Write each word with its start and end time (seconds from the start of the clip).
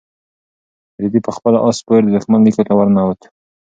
رېدي 1.01 1.19
په 1.25 1.31
خپل 1.37 1.53
اس 1.65 1.75
سپور 1.81 2.01
د 2.05 2.09
دښمن 2.15 2.39
لیکو 2.45 2.63
ته 2.67 2.73
ورننوت. 2.75 3.19